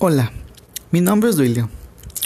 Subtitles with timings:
[0.00, 0.32] Hola,
[0.90, 1.70] mi nombre es Duilio.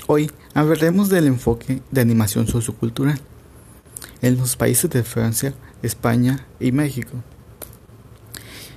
[0.07, 3.21] Hoy hablaremos del enfoque de animación sociocultural
[4.23, 5.53] en los países de Francia,
[5.83, 7.13] España y México.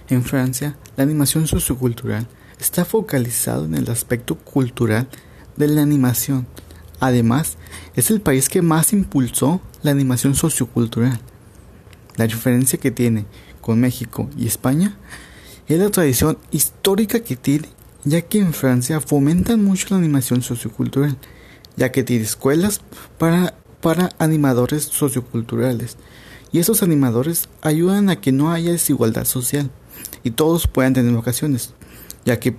[0.10, 2.28] En Francia, la animación sociocultural
[2.60, 5.08] está focalizada en el aspecto cultural
[5.56, 6.46] de la animación.
[7.00, 7.56] Además,
[7.96, 11.18] es el país que más impulsó la animación sociocultural.
[12.18, 13.26] La diferencia que tiene
[13.62, 14.98] con México y España
[15.70, 17.70] es la tradición histórica que tiene
[18.04, 21.18] ya que en Francia fomentan mucho la animación sociocultural,
[21.76, 22.82] ya que tiene escuelas
[23.18, 25.98] para, para animadores socioculturales,
[26.52, 29.72] y esos animadores ayudan a que no haya desigualdad social
[30.24, 31.74] y todos puedan tener vacaciones,
[32.26, 32.56] ya que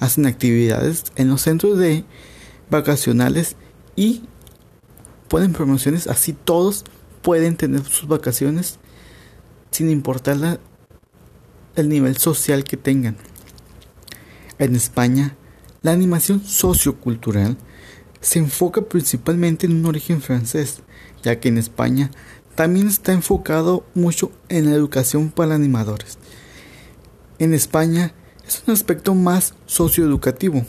[0.00, 2.04] hacen actividades en los centros de
[2.70, 3.56] vacacionales
[3.94, 4.22] y
[5.28, 6.84] ponen promociones, así todos
[7.22, 8.78] pueden tener sus vacaciones
[9.70, 10.60] sin importar
[11.76, 13.16] el nivel social que tengan.
[14.58, 15.36] En España,
[15.82, 17.56] la animación sociocultural
[18.20, 20.82] se enfoca principalmente en un origen francés,
[21.22, 22.10] ya que en España
[22.56, 26.18] también está enfocado mucho en la educación para animadores.
[27.38, 28.12] En España
[28.44, 30.66] es un aspecto más socioeducativo,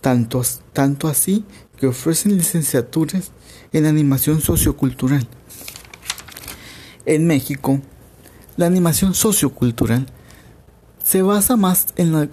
[0.00, 1.44] tanto, tanto así
[1.76, 3.30] que ofrecen licenciaturas
[3.72, 5.28] en animación sociocultural.
[7.04, 7.80] En México,
[8.56, 10.06] la animación sociocultural
[11.04, 12.28] se basa más en la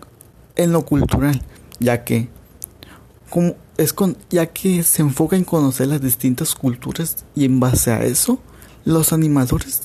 [0.55, 1.41] en lo cultural,
[1.79, 2.29] ya que
[3.29, 7.91] como es con, ya que se enfoca en conocer las distintas culturas y en base
[7.91, 8.39] a eso
[8.85, 9.81] los animadores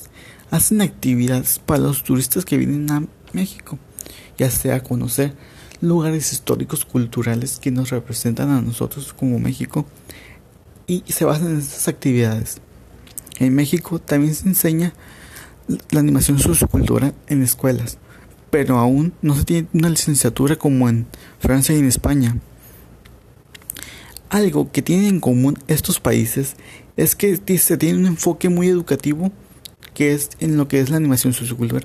[0.50, 3.78] hacen actividades para los turistas que vienen a México,
[4.36, 5.34] ya sea conocer
[5.80, 9.86] lugares históricos culturales que nos representan a nosotros como México
[10.86, 12.61] y se basan en estas actividades.
[13.39, 14.92] En México también se enseña
[15.91, 17.98] la animación sociocultural en escuelas
[18.51, 21.07] pero aún no se tiene una licenciatura como en
[21.39, 22.37] Francia y en España.
[24.31, 26.57] Algo que tienen en común estos países
[26.97, 29.33] es que se tiene un enfoque muy educativo
[29.95, 31.85] que es en lo que es la animación sociocultural.